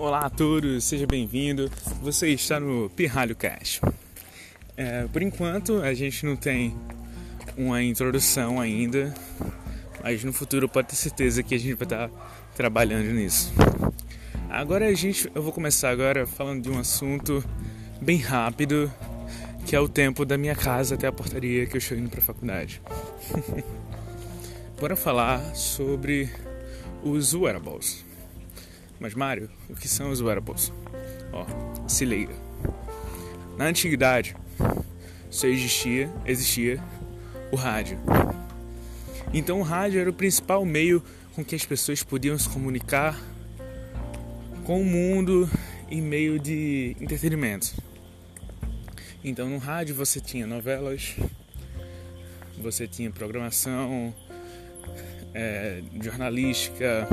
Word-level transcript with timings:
Olá 0.00 0.20
a 0.20 0.30
todos, 0.30 0.82
seja 0.84 1.06
bem-vindo. 1.06 1.70
Você 2.00 2.30
está 2.30 2.58
no 2.58 2.88
Pirralho 2.88 3.36
Cash. 3.36 3.82
É, 4.74 5.06
por 5.06 5.20
enquanto 5.20 5.82
a 5.82 5.92
gente 5.92 6.24
não 6.24 6.36
tem 6.36 6.74
uma 7.54 7.82
introdução 7.82 8.58
ainda, 8.58 9.12
mas 10.02 10.24
no 10.24 10.32
futuro 10.32 10.66
pode 10.66 10.88
ter 10.88 10.96
certeza 10.96 11.42
que 11.42 11.54
a 11.54 11.58
gente 11.58 11.74
vai 11.74 11.84
estar 11.84 12.10
trabalhando 12.56 13.12
nisso. 13.12 13.52
Agora 14.48 14.86
a 14.86 14.94
gente, 14.94 15.30
eu 15.34 15.42
vou 15.42 15.52
começar 15.52 15.90
agora 15.90 16.26
falando 16.26 16.62
de 16.62 16.70
um 16.70 16.78
assunto 16.78 17.44
bem 18.00 18.16
rápido, 18.16 18.90
que 19.66 19.76
é 19.76 19.80
o 19.80 19.86
tempo 19.86 20.24
da 20.24 20.38
minha 20.38 20.56
casa 20.56 20.94
até 20.94 21.08
a 21.08 21.12
portaria 21.12 21.66
que 21.66 21.76
eu 21.76 21.78
estou 21.78 21.98
indo 21.98 22.08
para 22.08 22.20
a 22.20 22.24
faculdade. 22.24 22.80
Bora 24.80 24.96
falar 24.96 25.54
sobre 25.54 26.30
os 27.04 27.34
wearables. 27.34 28.08
Mas 29.00 29.14
Mário, 29.14 29.50
o 29.68 29.74
que 29.74 29.88
são 29.88 30.10
os 30.10 30.20
wearables? 30.20 30.70
Ó, 31.32 31.46
se 31.88 32.04
liga. 32.04 32.34
Na 33.56 33.64
antiguidade, 33.64 34.36
só 35.30 35.46
existia, 35.46 36.12
existia 36.26 36.78
o 37.50 37.56
rádio. 37.56 37.98
Então 39.32 39.60
o 39.60 39.62
rádio 39.62 40.00
era 40.00 40.10
o 40.10 40.12
principal 40.12 40.64
meio 40.66 41.02
com 41.34 41.42
que 41.42 41.54
as 41.54 41.64
pessoas 41.64 42.02
podiam 42.02 42.38
se 42.38 42.48
comunicar 42.48 43.18
com 44.64 44.82
o 44.82 44.84
mundo 44.84 45.48
em 45.90 46.02
meio 46.02 46.38
de 46.38 46.94
entretenimento. 47.00 47.74
Então 49.24 49.48
no 49.48 49.58
rádio 49.58 49.94
você 49.94 50.20
tinha 50.20 50.46
novelas, 50.46 51.16
você 52.58 52.86
tinha 52.86 53.10
programação 53.10 54.14
é, 55.32 55.82
jornalística, 56.02 57.08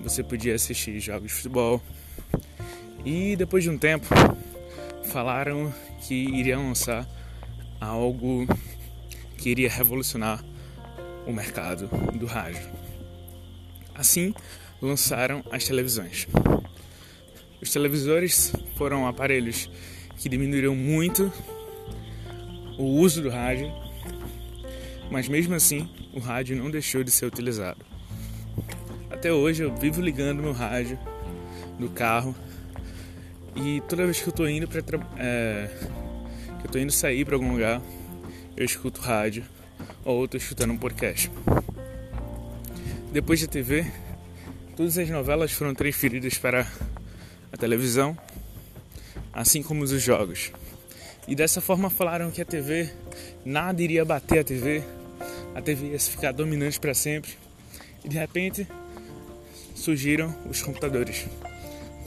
você 0.00 0.22
podia 0.22 0.54
assistir 0.54 0.98
jogos 1.00 1.28
de 1.28 1.34
futebol. 1.34 1.82
E 3.04 3.36
depois 3.36 3.64
de 3.64 3.70
um 3.70 3.78
tempo, 3.78 4.06
falaram 5.04 5.72
que 6.00 6.14
iriam 6.14 6.68
lançar 6.68 7.08
algo 7.80 8.46
que 9.36 9.50
iria 9.50 9.70
revolucionar 9.70 10.44
o 11.26 11.32
mercado 11.32 11.88
do 12.18 12.26
rádio. 12.26 12.68
Assim, 13.94 14.34
lançaram 14.80 15.44
as 15.50 15.64
televisões. 15.64 16.26
Os 17.60 17.72
televisores 17.72 18.52
foram 18.76 19.06
aparelhos 19.06 19.70
que 20.16 20.28
diminuíram 20.28 20.74
muito 20.74 21.32
o 22.78 22.84
uso 22.84 23.20
do 23.20 23.28
rádio, 23.28 23.72
mas 25.10 25.28
mesmo 25.28 25.54
assim 25.54 25.88
o 26.12 26.20
rádio 26.20 26.56
não 26.56 26.70
deixou 26.70 27.02
de 27.02 27.10
ser 27.10 27.26
utilizado. 27.26 27.87
Até 29.10 29.32
hoje 29.32 29.62
eu 29.62 29.74
vivo 29.74 30.00
ligando 30.00 30.42
meu 30.42 30.52
rádio 30.52 30.98
no 31.78 31.88
carro 31.88 32.34
e 33.56 33.80
toda 33.88 34.04
vez 34.04 34.20
que 34.20 34.28
eu 34.28 34.32
tô 34.32 34.46
indo 34.46 34.68
para 34.68 34.80
é, 35.18 35.68
que 36.60 36.66
eu 36.66 36.70
tô 36.70 36.78
indo 36.78 36.92
sair 36.92 37.24
para 37.24 37.34
algum 37.34 37.52
lugar, 37.52 37.80
eu 38.56 38.64
escuto 38.64 39.00
rádio 39.00 39.44
ou 40.04 40.24
estou 40.24 40.38
escutando 40.38 40.72
um 40.72 40.78
podcast. 40.78 41.30
Depois 43.10 43.40
da 43.40 43.46
TV, 43.46 43.86
todas 44.76 44.98
as 44.98 45.08
novelas 45.08 45.52
foram 45.52 45.74
transferidas 45.74 46.36
para 46.36 46.70
a 47.52 47.56
televisão, 47.56 48.16
assim 49.32 49.62
como 49.62 49.82
os 49.82 49.90
jogos. 50.02 50.52
E 51.26 51.34
dessa 51.34 51.60
forma 51.60 51.90
falaram 51.90 52.30
que 52.30 52.42
a 52.42 52.44
TV 52.44 52.90
nada 53.44 53.82
iria 53.82 54.04
bater 54.04 54.40
a 54.40 54.44
TV, 54.44 54.82
a 55.54 55.62
TV 55.62 55.92
ia 55.92 55.98
ficar 55.98 56.32
dominante 56.32 56.78
para 56.78 56.94
sempre. 56.94 57.32
E 58.04 58.08
de 58.08 58.16
repente 58.16 58.66
surgiram 59.78 60.34
os 60.48 60.60
computadores. 60.60 61.26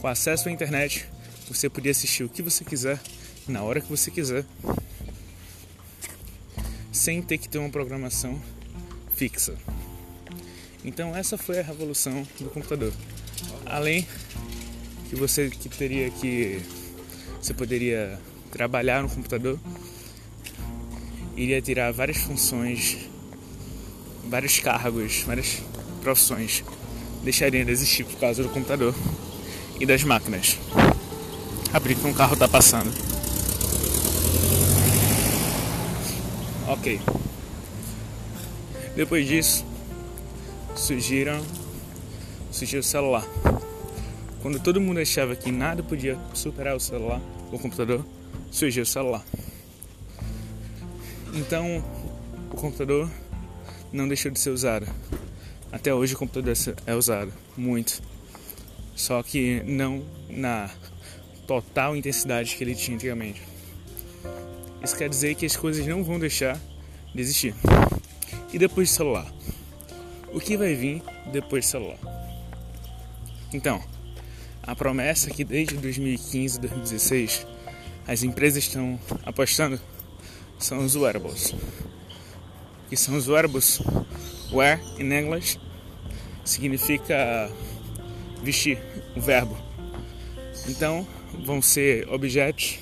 Com 0.00 0.06
acesso 0.06 0.48
à 0.48 0.52
internet, 0.52 1.06
você 1.48 1.68
podia 1.68 1.90
assistir 1.90 2.22
o 2.22 2.28
que 2.28 2.42
você 2.42 2.64
quiser, 2.64 3.00
na 3.48 3.62
hora 3.62 3.80
que 3.80 3.88
você 3.88 4.10
quiser, 4.10 4.44
sem 6.92 7.22
ter 7.22 7.38
que 7.38 7.48
ter 7.48 7.58
uma 7.58 7.70
programação 7.70 8.40
fixa. 9.16 9.56
Então 10.84 11.16
essa 11.16 11.38
foi 11.38 11.58
a 11.58 11.62
revolução 11.62 12.26
do 12.38 12.50
computador. 12.50 12.92
Além 13.64 14.06
que 15.08 15.16
você 15.16 15.48
que 15.48 15.68
teria 15.68 16.10
que 16.10 16.60
você 17.40 17.54
poderia 17.54 18.18
trabalhar 18.50 19.02
no 19.02 19.08
computador, 19.08 19.58
iria 21.36 21.62
tirar 21.62 21.92
várias 21.92 22.18
funções, 22.18 22.98
vários 24.28 24.58
cargos, 24.58 25.22
várias 25.22 25.62
profissões 26.02 26.62
deixariam 27.22 27.64
de 27.64 27.72
existir 27.72 28.04
por 28.04 28.16
causa 28.16 28.42
do 28.42 28.48
computador 28.48 28.94
e 29.80 29.86
das 29.86 30.02
máquinas. 30.04 30.58
Abrir 31.72 31.94
que 31.94 32.06
um 32.06 32.12
carro 32.12 32.34
está 32.34 32.48
passando. 32.48 32.92
Ok. 36.68 37.00
Depois 38.94 39.26
disso, 39.26 39.64
surgiram 40.74 41.42
surgiu 42.52 42.80
o 42.80 42.82
celular. 42.82 43.24
Quando 44.42 44.60
todo 44.60 44.80
mundo 44.80 45.00
achava 45.00 45.34
que 45.34 45.50
nada 45.50 45.82
podia 45.82 46.18
superar 46.34 46.76
o 46.76 46.80
celular, 46.80 47.20
o 47.50 47.58
computador, 47.58 48.04
surgiu 48.50 48.82
o 48.82 48.86
celular. 48.86 49.24
Então, 51.32 51.82
o 52.52 52.56
computador 52.56 53.10
não 53.92 54.06
deixou 54.06 54.30
de 54.30 54.38
ser 54.38 54.50
usado. 54.50 54.86
Até 55.72 55.92
hoje 55.94 56.14
o 56.14 56.18
computador 56.18 56.54
é 56.86 56.94
usado 56.94 57.32
muito. 57.56 58.02
Só 58.94 59.22
que 59.22 59.62
não 59.64 60.04
na 60.28 60.70
total 61.46 61.96
intensidade 61.96 62.54
que 62.54 62.62
ele 62.62 62.74
tinha 62.74 62.94
antigamente. 62.94 63.42
Isso 64.84 64.96
quer 64.96 65.08
dizer 65.08 65.34
que 65.34 65.46
as 65.46 65.56
coisas 65.56 65.86
não 65.86 66.04
vão 66.04 66.18
deixar 66.18 66.60
de 67.14 67.20
existir. 67.20 67.54
E 68.52 68.58
depois 68.58 68.90
do 68.90 68.94
celular? 68.94 69.32
O 70.32 70.38
que 70.38 70.58
vai 70.58 70.74
vir 70.74 71.02
depois 71.32 71.64
do 71.64 71.70
celular? 71.70 71.98
Então, 73.52 73.82
a 74.62 74.76
promessa 74.76 75.30
é 75.30 75.32
que 75.32 75.42
desde 75.42 75.76
2015 75.76 76.60
2016 76.60 77.46
as 78.06 78.22
empresas 78.22 78.64
estão 78.64 79.00
apostando 79.24 79.80
são 80.58 80.84
os 80.84 80.94
wearables. 80.96 81.54
Que 82.88 82.96
são 82.96 83.16
os 83.16 83.26
wearables 83.26 83.80
Wear 84.52 84.80
in 84.98 85.12
English 85.12 85.58
significa 86.44 87.50
vestir, 88.42 88.78
o 89.16 89.20
verbo. 89.20 89.56
Então, 90.68 91.06
vão 91.44 91.62
ser 91.62 92.08
objetos 92.08 92.78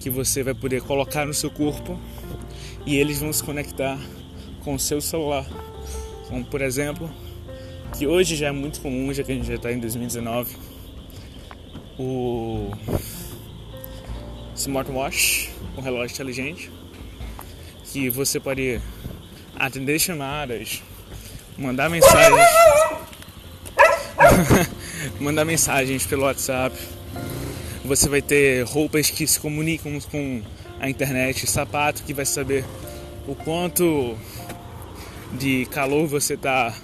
que 0.00 0.10
você 0.10 0.42
vai 0.42 0.54
poder 0.54 0.82
colocar 0.82 1.24
no 1.24 1.32
seu 1.32 1.50
corpo 1.50 1.98
e 2.84 2.96
eles 2.96 3.20
vão 3.20 3.32
se 3.32 3.42
conectar 3.42 3.98
com 4.62 4.74
o 4.74 4.78
seu 4.78 5.00
celular. 5.00 5.46
Como, 6.28 6.44
por 6.44 6.60
exemplo, 6.60 7.10
que 7.96 8.06
hoje 8.06 8.34
já 8.34 8.48
é 8.48 8.52
muito 8.52 8.80
comum, 8.80 9.12
já 9.14 9.22
que 9.22 9.32
a 9.32 9.34
gente 9.34 9.46
já 9.46 9.54
está 9.54 9.72
em 9.72 9.78
2019, 9.78 10.56
o 11.98 12.70
smartwatch, 14.56 15.50
um 15.76 15.80
relógio 15.80 16.14
inteligente, 16.14 16.70
que 17.84 18.10
você 18.10 18.40
pode 18.40 18.80
atender 19.56 19.98
chamadas, 19.98 20.82
mandar 21.56 21.88
mensagens, 21.88 22.48
mandar 25.20 25.44
mensagens 25.44 26.06
pelo 26.06 26.22
WhatsApp. 26.22 26.76
Você 27.84 28.08
vai 28.08 28.22
ter 28.22 28.64
roupas 28.64 29.10
que 29.10 29.26
se 29.26 29.38
comunicam 29.38 30.00
com 30.00 30.42
a 30.80 30.88
internet, 30.88 31.46
sapato 31.46 32.02
que 32.02 32.14
vai 32.14 32.24
saber 32.24 32.64
o 33.26 33.34
quanto 33.34 34.16
de 35.38 35.66
calor 35.66 36.06
você 36.06 36.34
está 36.34 36.74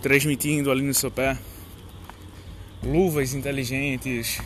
transmitindo 0.00 0.70
ali 0.70 0.82
no 0.82 0.94
seu 0.94 1.10
pé, 1.10 1.36
luvas 2.82 3.34
inteligentes. 3.34 4.40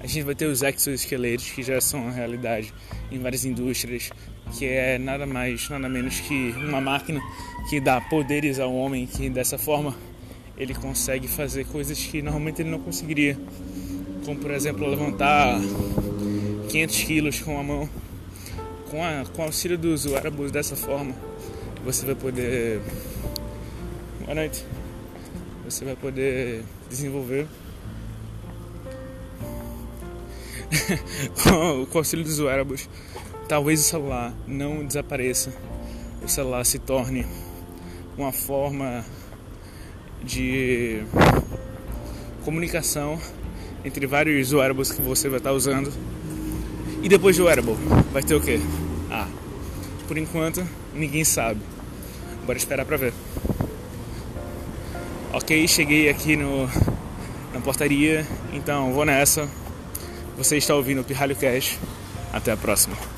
A 0.00 0.06
gente 0.06 0.22
vai 0.22 0.34
ter 0.34 0.46
os 0.46 0.62
exoesqueletos 0.62 1.50
que 1.50 1.62
já 1.62 1.80
são 1.80 2.02
uma 2.02 2.12
realidade 2.12 2.74
em 3.10 3.18
várias 3.18 3.44
indústrias 3.44 4.10
que 4.56 4.66
é 4.66 4.98
nada 4.98 5.26
mais, 5.26 5.68
nada 5.68 5.88
menos 5.88 6.20
que 6.20 6.54
uma 6.56 6.80
máquina 6.80 7.20
que 7.68 7.80
dá 7.80 8.00
poderes 8.00 8.60
ao 8.60 8.74
homem, 8.74 9.06
que 9.06 9.28
dessa 9.28 9.58
forma 9.58 9.94
ele 10.56 10.74
consegue 10.74 11.26
fazer 11.26 11.66
coisas 11.66 11.98
que 11.98 12.22
normalmente 12.22 12.62
ele 12.62 12.70
não 12.70 12.78
conseguiria, 12.78 13.36
como 14.24 14.38
por 14.38 14.52
exemplo 14.52 14.88
levantar 14.88 15.58
500 16.68 16.98
quilos 17.02 17.40
com 17.40 17.58
a 17.58 17.62
mão. 17.62 17.88
Com, 18.90 19.02
a, 19.02 19.24
com 19.34 19.42
o 19.42 19.44
auxílio 19.46 19.76
dos 19.76 20.06
wearables 20.06 20.52
dessa 20.52 20.76
forma, 20.76 21.14
você 21.84 22.06
vai 22.06 22.14
poder. 22.14 22.80
Boa 24.20 24.34
noite. 24.36 24.64
Você 25.64 25.84
vai 25.84 25.96
poder 25.96 26.62
desenvolver 26.88 27.46
com, 31.42 31.86
o 31.92 31.98
auxílio 31.98 32.24
dos 32.24 32.38
wearables 32.38 32.88
talvez 33.48 33.80
o 33.80 33.82
celular 33.84 34.32
não 34.46 34.84
desapareça, 34.84 35.52
o 36.22 36.28
celular 36.28 36.64
se 36.64 36.78
torne 36.78 37.26
uma 38.16 38.32
forma 38.32 39.04
de 40.22 41.02
comunicação 42.44 43.18
entre 43.84 44.06
vários 44.06 44.52
wearables 44.52 44.90
que 44.90 45.02
você 45.02 45.28
vai 45.28 45.38
estar 45.38 45.52
usando. 45.52 45.92
E 47.02 47.08
depois 47.08 47.36
do 47.36 47.44
wearable, 47.44 47.76
vai 48.12 48.22
ter 48.22 48.34
o 48.34 48.40
quê? 48.40 48.58
Ah, 49.10 49.28
por 50.08 50.16
enquanto, 50.16 50.66
ninguém 50.94 51.24
sabe. 51.24 51.60
Bora 52.46 52.56
esperar 52.56 52.86
pra 52.86 52.96
ver. 52.96 53.12
Ok, 55.32 55.66
cheguei 55.68 56.08
aqui 56.08 56.36
no, 56.36 56.66
na 57.52 57.60
portaria, 57.62 58.26
então 58.52 58.92
vou 58.92 59.04
nessa. 59.04 59.48
Você 60.38 60.56
está 60.56 60.74
ouvindo 60.74 61.02
o 61.02 61.04
Pirralho 61.04 61.36
Cash. 61.36 61.78
Até 62.32 62.50
a 62.50 62.56
próxima. 62.56 63.13